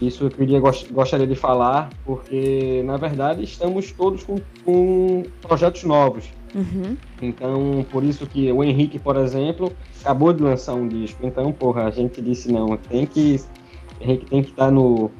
[0.00, 6.24] Isso eu queria, gostaria de falar, porque na verdade estamos todos com, com projetos novos.
[6.54, 6.96] Uhum.
[7.22, 11.24] Então, por isso que o Henrique, por exemplo, acabou de lançar um disco.
[11.24, 13.40] Então, porra, a gente disse não, tem que
[14.00, 15.10] Henrique tem que estar tá no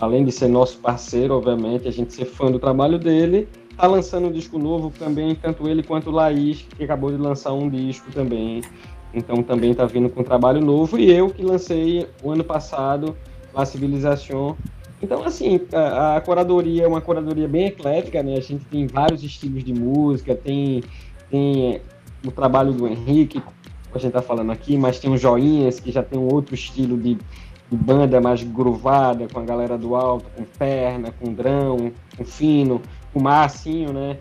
[0.00, 4.28] além de ser nosso parceiro, obviamente, a gente ser fã do trabalho dele, tá lançando
[4.28, 8.10] um disco novo também, tanto ele quanto o Laís, que acabou de lançar um disco
[8.12, 8.62] também.
[9.12, 10.98] Então também está vindo com um trabalho novo.
[10.98, 13.16] E eu que lancei o ano passado
[13.54, 14.56] La Civilization.
[15.00, 18.36] Então, assim, a, a curadoria é uma curadoria bem eclética, né?
[18.36, 20.82] A gente tem vários estilos de música, tem,
[21.30, 21.80] tem
[22.26, 25.92] o trabalho do Henrique, que a gente está falando aqui, mas tem o Joinhas, que
[25.92, 27.18] já tem um outro estilo de
[27.70, 32.80] banda mais gruvada, com a galera do alto, com perna, com drão, com fino,
[33.12, 34.18] com massinho, né?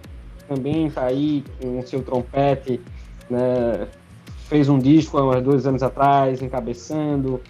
[0.47, 2.79] também está aí com o seu trompete,
[3.29, 3.87] né,
[4.47, 7.41] fez um disco há uns dois anos atrás, encabeçando.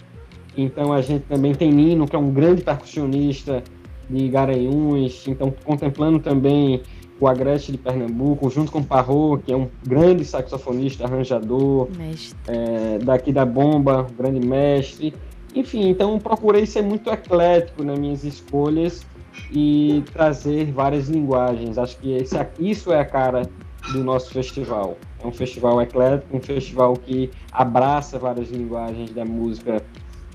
[0.56, 3.62] Então a gente também tem Nino, que é um grande percussionista
[4.08, 6.82] de Garanhuns, então contemplando também
[7.20, 11.88] o Agreste de Pernambuco, junto com o Parro, que é um grande saxofonista, arranjador,
[12.46, 15.14] é, daqui da Bomba, um grande mestre.
[15.54, 19.06] Enfim, então procurei ser muito eclético nas minhas escolhas
[19.52, 21.78] e trazer várias linguagens.
[21.78, 23.48] Acho que esse, isso é a cara
[23.92, 24.96] do nosso festival.
[25.22, 29.82] É um festival eclético, um festival que abraça várias linguagens da música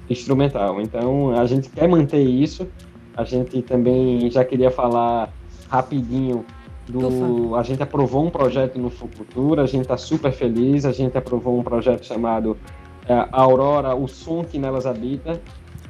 [0.09, 0.81] instrumental.
[0.81, 2.67] Então, a gente quer manter isso.
[3.15, 5.31] A gente também já queria falar
[5.69, 6.45] rapidinho
[6.87, 7.55] do.
[7.55, 10.85] A gente aprovou um projeto no Futuro, a gente está super feliz.
[10.85, 12.57] A gente aprovou um projeto chamado
[13.09, 15.41] é, Aurora, o som que nelas habita,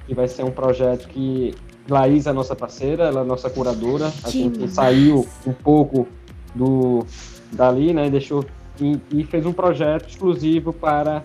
[0.07, 1.53] que vai ser um projeto que
[1.89, 4.07] Laís é a nossa parceira, ela é a nossa curadora.
[4.07, 4.75] A que gente massa.
[4.75, 6.07] saiu um pouco
[6.55, 7.05] do
[7.51, 8.09] dali, né?
[8.09, 8.45] Deixou
[8.79, 11.21] e, e fez um projeto exclusivo para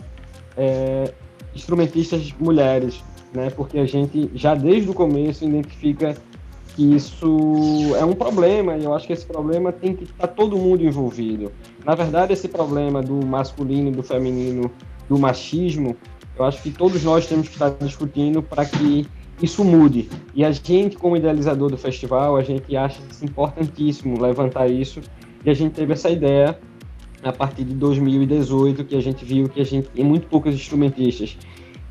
[0.56, 1.12] é,
[1.54, 3.02] instrumentistas mulheres,
[3.32, 3.50] né?
[3.50, 6.16] Porque a gente já desde o começo identifica
[6.74, 10.56] que isso é um problema e eu acho que esse problema tem que estar todo
[10.56, 11.52] mundo envolvido.
[11.84, 14.70] Na verdade, esse problema do masculino e do feminino,
[15.08, 15.96] do machismo,
[16.36, 19.06] eu acho que todos nós temos que estar discutindo para que
[19.40, 20.08] isso mude.
[20.34, 25.00] E a gente, como idealizador do festival, a gente acha isso importantíssimo levantar isso.
[25.44, 26.58] E a gente teve essa ideia
[27.22, 31.36] a partir de 2018, que a gente viu que a gente tem muito poucos instrumentistas.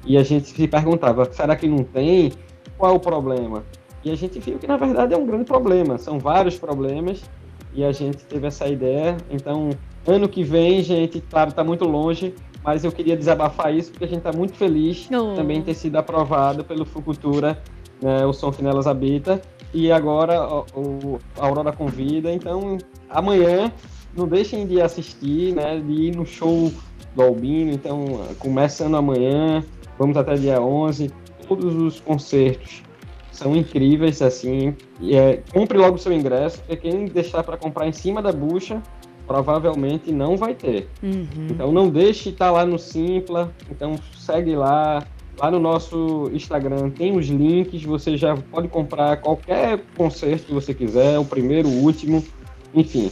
[0.05, 2.31] E a gente se perguntava, será que não tem?
[2.77, 3.63] Qual é o problema?
[4.03, 5.97] E a gente viu que, na verdade, é um grande problema.
[5.97, 7.23] São vários problemas.
[7.73, 9.17] E a gente teve essa ideia.
[9.31, 9.69] Então,
[10.05, 14.07] ano que vem, gente, claro, está muito longe, mas eu queria desabafar isso porque a
[14.07, 15.35] gente está muito feliz oh.
[15.35, 17.61] também ter sido aprovado pelo Fucultura,
[18.01, 19.41] né, o Som Finelas Habita,
[19.73, 22.77] e agora o, o Aurora convida, então
[23.09, 23.71] amanhã
[24.15, 26.71] não deixem de assistir, né, de ir no show
[27.15, 29.63] do Albino, então começando amanhã,
[29.97, 31.11] vamos até dia 11,
[31.47, 32.83] todos os concertos
[33.31, 37.87] são incríveis, assim, e é, compre logo o seu ingresso, porque quem deixar para comprar
[37.87, 38.81] em cima da bucha
[39.27, 40.89] provavelmente não vai ter.
[41.01, 41.47] Uhum.
[41.49, 45.03] Então não deixe estar tá lá no Simpla, então segue lá.
[45.39, 50.75] Lá no nosso Instagram tem os links, você já pode comprar qualquer concerto que você
[50.75, 52.23] quiser, o primeiro, o último,
[52.71, 53.11] enfim.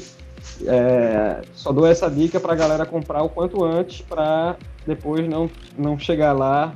[0.67, 5.49] É, só dou essa dica para a galera comprar o quanto antes para depois não,
[5.75, 6.73] não chegar lá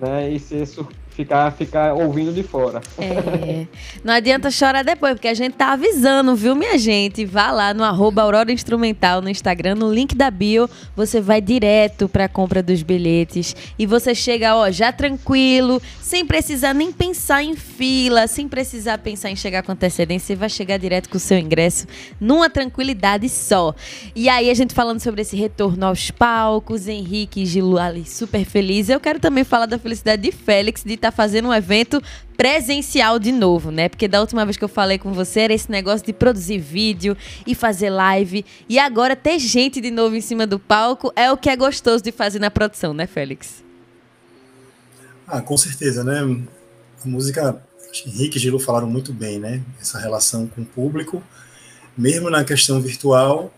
[0.00, 2.80] né, e ser surpreso ficar, ficar ouvindo de fora.
[2.96, 3.66] É.
[4.04, 7.24] Não adianta chorar depois, porque a gente tá avisando, viu, minha gente?
[7.24, 12.08] Vá lá no arroba Aurora Instrumental no Instagram, no link da bio, você vai direto
[12.08, 17.54] pra compra dos bilhetes e você chega, ó, já tranquilo, sem precisar nem pensar em
[17.54, 21.36] fila, sem precisar pensar em chegar com antecedência, você vai chegar direto com o seu
[21.36, 21.86] ingresso
[22.18, 23.74] numa tranquilidade só.
[24.16, 28.42] E aí, a gente falando sobre esse retorno aos palcos, Henrique e Gilu ali super
[28.46, 28.88] feliz.
[28.88, 32.02] Eu quero também falar da felicidade de Félix de estar tá fazendo um evento
[32.38, 33.90] presencial de novo, né?
[33.90, 37.18] Porque da última vez que eu falei com você era esse negócio de produzir vídeo
[37.46, 38.46] e fazer live.
[38.66, 42.02] E agora ter gente de novo em cima do palco é o que é gostoso
[42.02, 43.67] de fazer na produção, né, Félix?
[45.28, 46.20] Ah, com certeza, né?
[47.04, 47.62] A música,
[48.06, 49.62] Henrique e Gilo falaram muito bem, né?
[49.80, 51.22] Essa relação com o público.
[51.96, 53.52] Mesmo na questão virtual,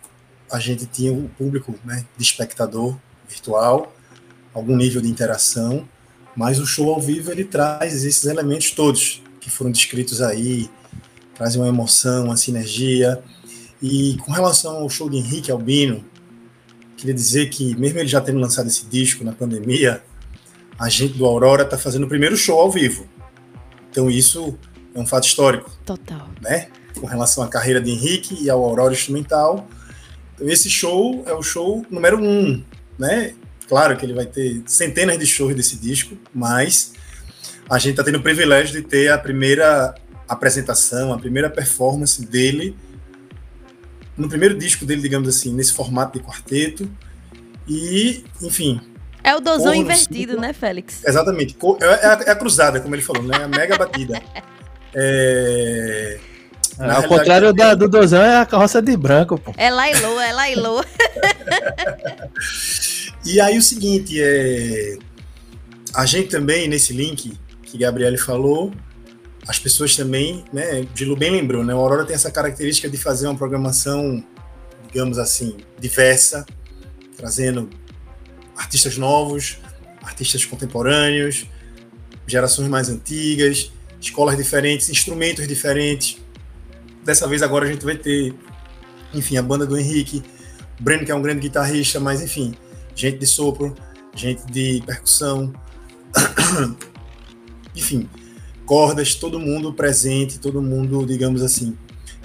[0.51, 2.97] a gente tinha o público né, de espectador
[3.29, 3.95] virtual,
[4.53, 5.87] algum nível de interação
[6.35, 10.71] mas o show ao vivo ele traz esses elementos todos que foram descritos aí,
[11.35, 13.23] traz uma emoção, uma sinergia.
[13.83, 16.05] E com relação ao show de Henrique Albino,
[16.97, 20.03] queria dizer que mesmo ele já tendo lançado esse disco na pandemia,
[20.81, 23.07] a gente do Aurora está fazendo o primeiro show ao vivo.
[23.91, 24.59] Então isso
[24.95, 25.71] é um fato histórico.
[25.85, 26.27] Total.
[26.41, 26.69] Né?
[26.99, 29.69] Com relação à carreira de Henrique e ao Aurora Instrumental.
[30.35, 32.65] Então esse show é o show número um,
[32.99, 33.35] né?
[33.69, 36.95] Claro que ele vai ter centenas de shows desse disco, mas
[37.69, 39.95] a gente está tendo o privilégio de ter a primeira
[40.27, 42.75] apresentação, a primeira performance dele
[44.17, 46.91] no primeiro disco dele, digamos assim, nesse formato de quarteto.
[47.69, 48.81] E, enfim.
[49.23, 51.05] É o dozão invertido, né, Félix?
[51.05, 51.57] Exatamente.
[51.81, 53.37] É, é a, é a, cruzada, como ele falou, né?
[53.37, 54.21] A mega batida.
[54.93, 56.19] É.
[56.81, 59.55] é ao contrário da, do dozão, é a carroça de branco, pô.
[59.57, 60.85] É Lailô, é Lailô.
[63.25, 64.97] E aí o seguinte, é,
[65.95, 68.73] a gente também, nesse link que Gabriele falou,
[69.47, 73.27] as pessoas também, né, Dilu bem lembrou, né, o Aurora tem essa característica de fazer
[73.27, 74.25] uma programação,
[74.91, 76.47] digamos assim, diversa,
[77.17, 77.69] trazendo
[78.61, 79.57] artistas novos,
[80.03, 81.47] artistas contemporâneos,
[82.27, 86.19] gerações mais antigas, escolas diferentes, instrumentos diferentes.
[87.03, 88.35] Dessa vez agora a gente vai ter
[89.13, 90.23] enfim, a banda do Henrique,
[90.79, 92.55] o Breno, que é um grande guitarrista, mas enfim,
[92.95, 93.75] gente de sopro,
[94.15, 95.53] gente de percussão,
[97.75, 98.09] enfim,
[98.65, 101.77] cordas, todo mundo presente, todo mundo, digamos assim,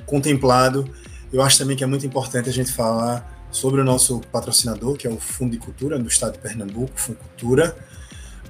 [0.05, 0.89] contemplado.
[1.33, 5.07] Eu acho também que é muito importante a gente falar sobre o nosso patrocinador, que
[5.07, 7.75] é o Fundo de Cultura do Estado de Pernambuco, Funcultura,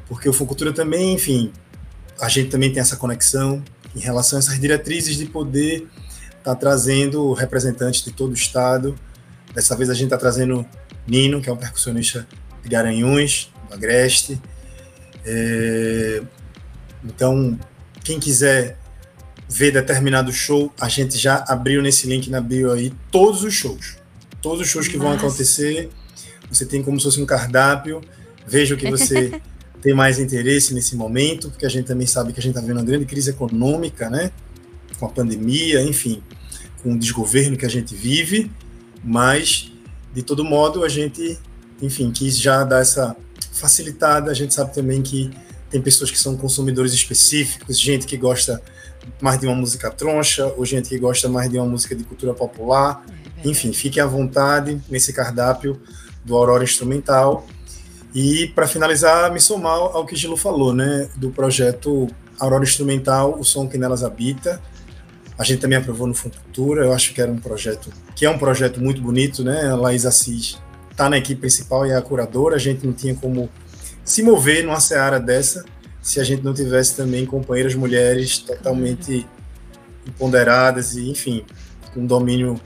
[0.07, 1.53] porque o Funcultura também, enfim,
[2.19, 3.63] a gente também tem essa conexão
[3.95, 5.87] em relação a essas diretrizes de poder
[6.37, 8.95] estar tá trazendo representantes de todo o estado.
[9.53, 10.65] Dessa vez a gente está trazendo
[11.07, 12.27] Nino, que é um percussionista
[12.63, 14.41] de Garanhuns, do Agreste.
[15.23, 16.23] É...
[17.03, 17.59] Então,
[18.03, 18.75] quem quiser
[19.47, 24.03] ver determinado show, a gente já abriu nesse link na bio aí todos os shows.
[24.45, 25.09] Todos os shows que Nossa.
[25.09, 25.89] vão acontecer.
[26.51, 27.99] Você tem como se fosse um cardápio.
[28.45, 29.41] Veja o que você
[29.81, 32.77] tem mais interesse nesse momento, porque a gente também sabe que a gente está vivendo
[32.77, 34.29] uma grande crise econômica, né?
[34.99, 36.21] Com a pandemia, enfim,
[36.83, 38.51] com o desgoverno que a gente vive,
[39.03, 39.71] mas
[40.13, 41.39] de todo modo a gente,
[41.81, 43.15] enfim, quis já dar essa
[43.51, 44.29] facilitada.
[44.29, 45.31] A gente sabe também que
[45.71, 48.61] tem pessoas que são consumidores específicos, gente que gosta
[49.19, 52.35] mais de uma música troncha, ou gente que gosta mais de uma música de cultura
[52.35, 53.03] popular.
[53.43, 55.81] É enfim, fiquem à vontade nesse cardápio
[56.23, 57.45] do Aurora Instrumental.
[58.13, 62.07] E para finalizar, me somar ao que Gilo falou, né, do projeto
[62.39, 64.61] Aurora Instrumental, o som que nelas habita.
[65.37, 68.37] A gente também aprovou no Futura, eu acho que era um projeto que é um
[68.37, 69.67] projeto muito bonito, né?
[69.67, 70.57] A Laís Assis
[70.89, 72.55] está na equipe principal e é a curadora.
[72.55, 73.49] A gente não tinha como
[74.05, 75.65] se mover numa seara dessa
[76.01, 79.25] se a gente não tivesse também companheiras mulheres totalmente
[80.07, 81.43] empoderadas e, enfim,
[81.93, 82.61] com domínio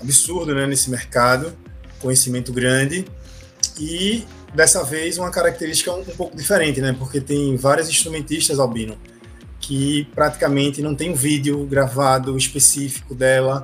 [0.00, 1.56] absurdo né, nesse mercado,
[2.00, 3.04] conhecimento grande.
[3.78, 6.94] E dessa vez uma característica um, um, pouco diferente, né?
[6.98, 8.96] Porque tem várias instrumentistas albino
[9.60, 13.62] que praticamente não tem um vídeo gravado específico dela.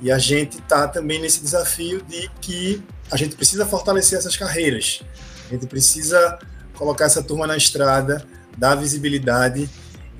[0.00, 5.02] E a gente tá também nesse desafio de que a gente precisa fortalecer essas carreiras,
[5.48, 6.38] a gente precisa
[6.74, 8.24] colocar essa turma na estrada,
[8.56, 9.68] dar visibilidade.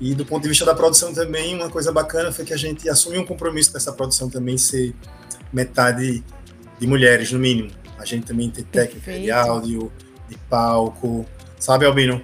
[0.01, 2.89] E do ponto de vista da produção também uma coisa bacana foi que a gente
[2.89, 4.93] assumiu um compromisso dessa produção também ser
[5.51, 6.23] metade
[6.79, 9.25] de mulheres no mínimo a gente também tem técnica Perfeito.
[9.25, 9.91] de áudio,
[10.29, 11.25] de palco.
[11.59, 12.21] Sabe, Albino?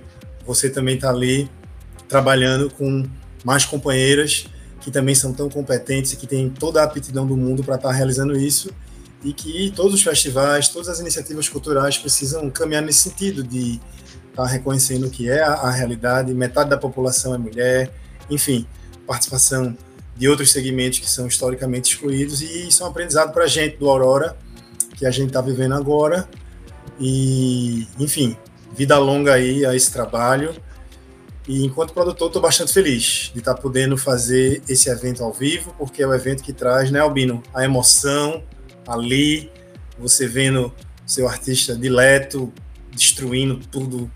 [0.48, 1.50] Você também está ali
[2.08, 3.04] trabalhando com
[3.44, 4.48] mais companheiras
[4.80, 7.90] que também são tão competentes e que têm toda a aptidão do mundo para estar
[7.90, 8.70] tá realizando isso
[9.24, 13.82] e que todos os festivais, todas as iniciativas culturais precisam caminhar nesse sentido de
[14.30, 17.92] estar tá reconhecendo que é a, a realidade, metade da população é mulher,
[18.30, 18.66] enfim,
[19.08, 19.76] participação
[20.16, 23.78] de outros segmentos que são historicamente excluídos e isso é um aprendizado para a gente
[23.78, 24.38] do Aurora
[24.96, 26.28] que a gente está vivendo agora.
[27.00, 28.36] E, enfim,
[28.74, 30.56] vida longa aí a esse trabalho.
[31.48, 35.76] E enquanto produtor, estou bastante feliz de estar tá podendo fazer esse evento ao vivo,
[35.78, 38.44] porque é o evento que traz, né, Albino, a emoção
[38.88, 39.52] ali,
[40.00, 40.74] você vendo
[41.06, 42.52] seu artista dileto,
[42.92, 44.10] destruindo tudo,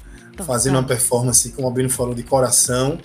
[0.44, 2.98] fazendo uma performance, como o Albino falou, de coração.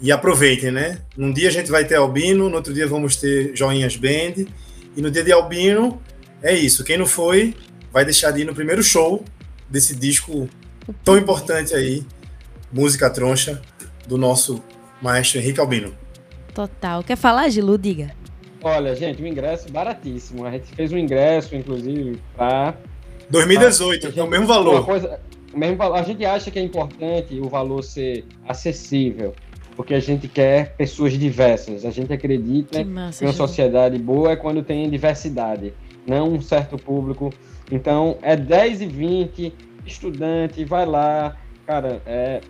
[0.00, 0.98] E aproveitem, né?
[1.16, 4.44] Num dia a gente vai ter Albino, no outro dia vamos ter Joinhas Band,
[4.96, 6.00] e no dia de Albino
[6.42, 6.84] é isso.
[6.84, 7.54] Quem não foi,
[7.92, 9.24] vai deixar de ir no primeiro show
[9.68, 10.48] desse disco
[11.04, 12.04] tão importante aí,
[12.72, 13.60] Música Troncha,
[14.06, 14.62] do nosso
[15.00, 15.94] maestro Henrique Albino.
[16.54, 17.02] Total.
[17.02, 17.76] Quer falar, Gilu?
[17.76, 18.14] Diga.
[18.62, 20.44] Olha, gente, o ingresso baratíssimo.
[20.44, 22.76] A gente fez um ingresso, inclusive, para.
[23.30, 24.22] 2018, pra...
[24.22, 24.84] é o mesmo valor.
[24.84, 25.20] Coisa,
[25.52, 25.96] o mesmo valor.
[25.96, 29.34] A gente acha que é importante o valor ser acessível,
[29.76, 31.84] porque a gente quer pessoas diversas.
[31.84, 35.74] A gente acredita que, massa, que uma sociedade boa é quando tem diversidade
[36.06, 37.32] não um certo público.
[37.70, 41.36] Então, é 10 e 20, estudante, vai lá,
[41.66, 42.40] cara, é,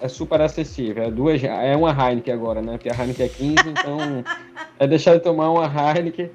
[0.00, 1.04] é super acessível.
[1.04, 2.72] É, duas, é uma Heineken agora, né?
[2.72, 4.24] Porque a Heineken é 15, então
[4.78, 6.30] é deixar de tomar uma Heineken.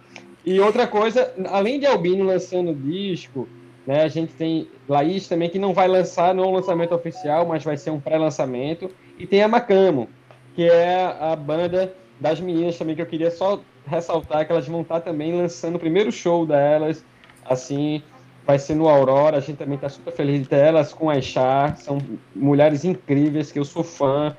[0.45, 3.47] E outra coisa, além de Albino lançando disco,
[3.85, 7.45] né, a gente tem Laís também, que não vai lançar, não é um lançamento oficial,
[7.45, 8.89] mas vai ser um pré-lançamento.
[9.17, 10.09] E tem a Macamo,
[10.55, 14.81] que é a banda das meninas também, que eu queria só ressaltar que elas vão
[14.81, 17.03] estar também lançando o primeiro show delas,
[17.45, 18.01] assim,
[18.45, 21.19] vai ser no Aurora, a gente também está super feliz de ter elas com a
[21.21, 21.97] Chá, são
[22.35, 24.35] mulheres incríveis que eu sou fã,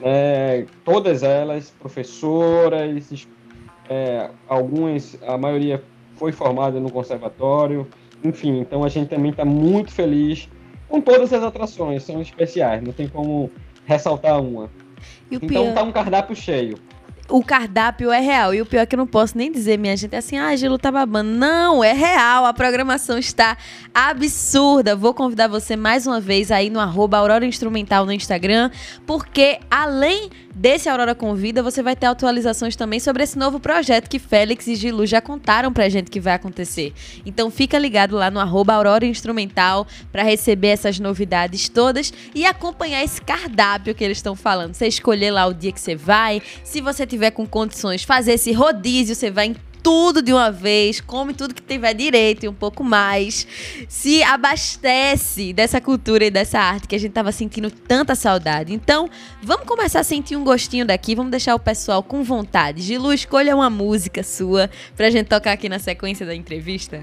[0.00, 3.28] né, todas elas, professoras,
[3.88, 5.82] é, algumas, a maioria
[6.14, 7.86] foi formada no conservatório,
[8.24, 10.48] enfim, então a gente também está muito feliz
[10.88, 13.50] com todas as atrações, são especiais, não tem como
[13.86, 14.70] ressaltar uma.
[15.30, 16.78] Então tá um cardápio cheio
[17.28, 18.54] o cardápio é real.
[18.54, 20.54] E o pior é que eu não posso nem dizer, minha gente, é assim, ah,
[20.56, 21.30] Gilo tá babando.
[21.30, 22.46] Não, é real.
[22.46, 23.56] A programação está
[23.92, 24.96] absurda.
[24.96, 28.70] Vou convidar você mais uma vez aí no arroba Aurora Instrumental no Instagram,
[29.06, 34.18] porque além desse Aurora Convida, você vai ter atualizações também sobre esse novo projeto que
[34.18, 36.92] Félix e Gilu já contaram pra gente que vai acontecer.
[37.24, 43.04] Então fica ligado lá no arroba Aurora Instrumental para receber essas novidades todas e acompanhar
[43.04, 44.74] esse cardápio que eles estão falando.
[44.74, 48.50] Você escolher lá o dia que você vai, se você tiver com condições, fazer esse
[48.52, 52.54] rodízio, você vai em tudo de uma vez, come tudo que tiver direito e um
[52.54, 53.46] pouco mais.
[53.88, 58.72] Se abastece dessa cultura e dessa arte que a gente tava sentindo tanta saudade.
[58.72, 59.08] Então,
[59.42, 62.82] vamos começar a sentir um gostinho daqui, vamos deixar o pessoal com vontade.
[62.82, 67.00] Gilu, escolha uma música sua pra gente tocar aqui na sequência da entrevista.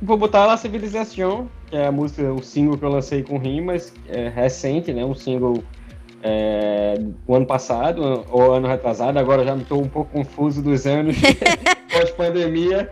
[0.00, 3.92] Vou botar La Civilização, que é a música, o single que eu lancei com rimas,
[4.08, 5.04] é recente, né?
[5.04, 5.64] Um single
[6.30, 10.86] é, o ano passado, ou ano retrasado, agora já me estou um pouco confuso dos
[10.86, 11.16] anos
[11.90, 12.90] pós-pandemia,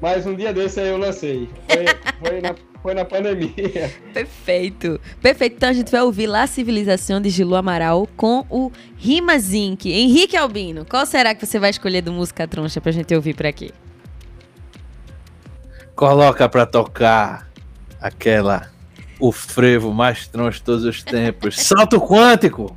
[0.00, 1.50] mas um dia desse aí eu lancei.
[1.68, 1.84] Foi,
[2.18, 3.92] foi, na, foi na pandemia.
[4.14, 4.98] Perfeito.
[5.20, 5.56] Perfeito.
[5.56, 9.84] Então a gente vai ouvir lá a Civilização de Gilu Amaral com o Rimas Inc.
[9.84, 13.44] Henrique Albino, qual será que você vai escolher do Música Troncha pra gente ouvir por
[13.44, 13.70] aqui?
[15.94, 17.50] Coloca pra tocar
[18.00, 18.70] aquela
[19.18, 21.56] o frevo mais troncho de todos os tempos.
[21.60, 22.76] Salto quântico!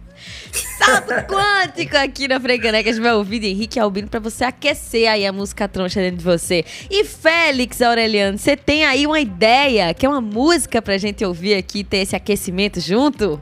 [0.78, 2.89] Salto quântico aqui na Frecaneca.
[2.89, 6.18] A gente vai ouvir de Henrique Albino para você aquecer aí a música troncha dentro
[6.18, 6.66] de você.
[6.89, 11.54] E Félix Aureliano, você tem aí uma ideia, que é uma música pra gente ouvir
[11.54, 13.39] aqui ter esse aquecimento junto?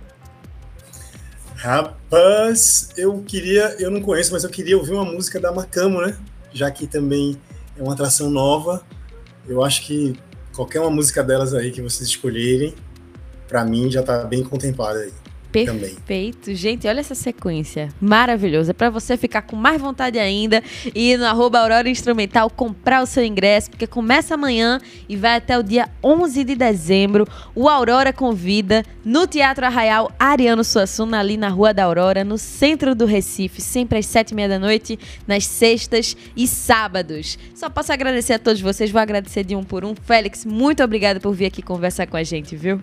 [1.56, 6.18] Rapaz, eu queria, eu não conheço, mas eu queria ouvir uma música da Macamo, né?
[6.54, 7.38] Já que também
[7.78, 8.82] é uma atração nova.
[9.48, 10.18] Eu acho que
[10.54, 12.76] qualquer uma música delas aí que vocês escolherem,
[13.50, 15.12] para mim já tá bem contemplada aí.
[15.52, 16.38] Perfeito.
[16.42, 16.56] Também.
[16.56, 17.90] Gente, olha essa sequência.
[18.00, 18.72] Maravilhosa.
[18.72, 23.24] Para você ficar com mais vontade ainda e no arroba Aurora Instrumental comprar o seu
[23.24, 27.28] ingresso, porque começa amanhã e vai até o dia 11 de dezembro.
[27.56, 32.94] O Aurora convida no Teatro Arraial Ariano Suassuna, ali na Rua da Aurora, no centro
[32.94, 37.40] do Recife, sempre às sete e meia da noite, nas sextas e sábados.
[37.56, 38.92] Só posso agradecer a todos vocês.
[38.92, 39.96] Vou agradecer de um por um.
[39.96, 42.80] Félix, muito obrigada por vir aqui conversar com a gente, viu?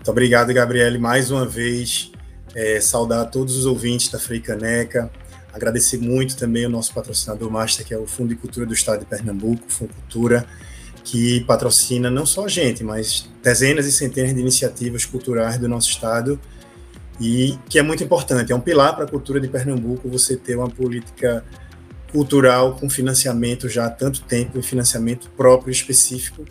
[0.00, 2.10] Muito obrigado, Gabriele, mais uma vez.
[2.54, 5.10] É, saudar todos os ouvintes da Frei Caneca.
[5.52, 9.00] Agradecer muito também o nosso patrocinador master, que é o Fundo de Cultura do Estado
[9.00, 10.46] de Pernambuco, Fundo Cultura,
[11.04, 15.90] que patrocina não só a gente, mas dezenas e centenas de iniciativas culturais do nosso
[15.90, 16.40] estado
[17.20, 18.50] e que é muito importante.
[18.50, 21.44] É um pilar para a cultura de Pernambuco você ter uma política
[22.10, 26.46] cultural com financiamento já há tanto tempo e financiamento próprio específico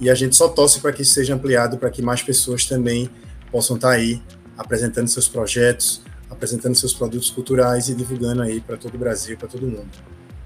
[0.00, 3.08] e a gente só torce para que isso seja ampliado, para que mais pessoas também
[3.50, 4.22] possam estar tá aí
[4.56, 9.48] apresentando seus projetos, apresentando seus produtos culturais e divulgando aí para todo o Brasil, para
[9.48, 9.88] todo mundo.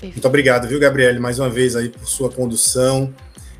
[0.00, 0.14] Perfeito.
[0.14, 3.12] Muito obrigado, viu, Gabriele, mais uma vez aí por sua condução,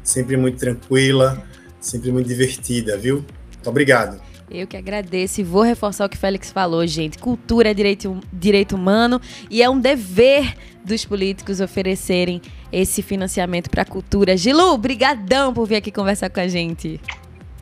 [0.03, 1.43] sempre muito tranquila,
[1.81, 3.25] sempre muito divertida, viu?
[3.55, 4.21] Muito obrigado.
[4.51, 7.19] Eu que agradeço e vou reforçar o que Félix falou, gente.
[7.19, 12.41] Cultura é direito, direito humano e é um dever dos políticos oferecerem
[12.73, 14.37] esse financiamento para a cultura.
[14.37, 17.01] Gilu, brigadão por vir aqui conversar com a gente.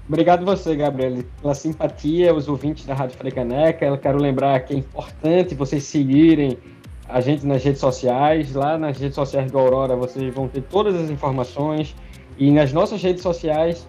[0.08, 3.84] Obrigado você, Gabriel, pela simpatia, os ouvintes da Rádio Frecaneca.
[3.84, 6.56] Eu quero lembrar que é importante vocês seguirem
[7.06, 8.54] a gente nas redes sociais.
[8.54, 11.94] Lá nas redes sociais do Aurora vocês vão ter todas as informações.
[12.38, 13.86] E nas nossas redes sociais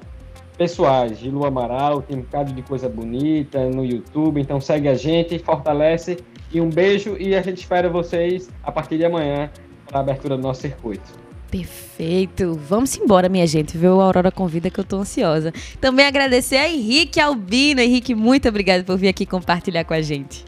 [0.58, 4.96] pessoais, de Lu Amaral, tem um bocado de coisa bonita no YouTube, então segue a
[4.96, 6.18] gente, fortalece
[6.52, 9.50] e um beijo e a gente espera vocês a partir de amanhã
[9.88, 11.20] para a abertura do nosso circuito.
[11.50, 12.60] Perfeito.
[12.68, 13.78] Vamos embora, minha gente.
[13.78, 15.52] Viu o Aurora Convida que eu tô ansiosa.
[15.82, 17.82] Também agradecer a Henrique Albino.
[17.82, 20.46] Henrique, muito obrigado por vir aqui compartilhar com a gente.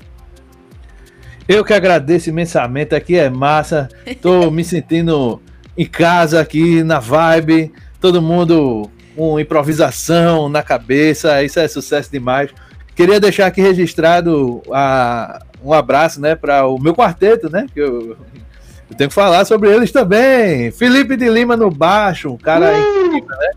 [1.48, 2.94] Eu que agradeço imensamente.
[2.94, 3.90] Aqui é massa.
[4.22, 5.42] Tô me sentindo
[5.76, 7.74] em casa aqui, na vibe.
[8.00, 12.50] Todo mundo com improvisação na cabeça, isso é sucesso demais.
[12.96, 18.18] Queria deixar aqui registrado a, um abraço, né, para o meu quarteto, né, que eu,
[18.90, 20.72] eu, tenho que falar sobre eles também.
[20.72, 23.08] Felipe de Lima no baixo, um cara uh!
[23.08, 23.52] incrível, né?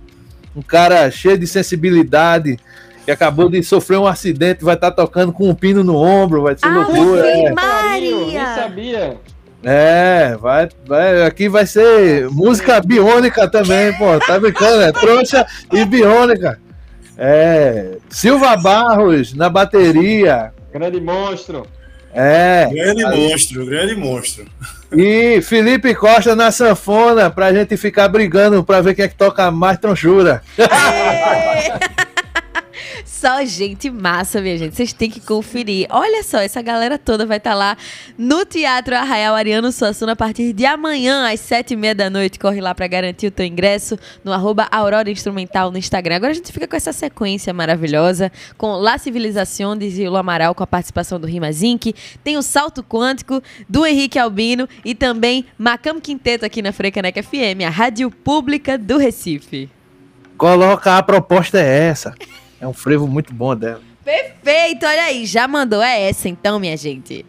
[0.56, 2.58] Um cara cheio de sensibilidade,
[3.04, 6.42] que acabou de sofrer um acidente, vai estar tá tocando com um pino no ombro,
[6.42, 7.26] vai ser ah, loucura.
[7.26, 7.52] É.
[7.52, 8.54] Maria!
[8.54, 9.16] sabia.
[9.62, 15.84] É, vai, vai, aqui vai ser música biônica também, pô, tá brincando, é trouxa e
[15.86, 16.60] biônica.
[17.16, 20.52] É, Silva Barros na bateria.
[20.72, 21.66] Grande monstro.
[22.14, 22.68] É.
[22.72, 24.44] Grande monstro, grande monstro.
[24.96, 29.50] E Felipe Costa na sanfona, pra gente ficar brigando pra ver quem é que toca
[29.50, 30.40] mais tronchura.
[33.24, 34.76] Só gente massa, minha gente.
[34.76, 35.86] Vocês têm que conferir.
[35.88, 37.76] Olha só, essa galera toda vai estar tá lá
[38.18, 42.38] no Teatro Arraial Ariano Suassuna a partir de amanhã, às sete e meia da noite.
[42.38, 46.16] Corre lá para garantir o teu ingresso no arroba Aurora Instrumental no Instagram.
[46.16, 50.62] Agora a gente fica com essa sequência maravilhosa, com La Civilização de Gilo Amaral, com
[50.62, 51.94] a participação do Rima Zinc.
[52.22, 57.64] Tem o Salto Quântico do Henrique Albino e também Macam Quinteto aqui na Frecaneca FM,
[57.66, 59.70] a rádio pública do Recife.
[60.36, 62.14] Coloca a proposta é essa.
[62.64, 63.82] É um frevo muito bom dela.
[64.02, 67.26] Perfeito, olha aí, já mandou é essa então, minha gente.